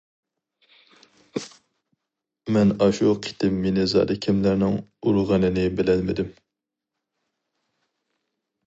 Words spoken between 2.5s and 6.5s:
مەن ئاشۇ قېتىم مېنى زادى كىملەرنىڭ ئۇرغىنىنى بىلەلمىدىم.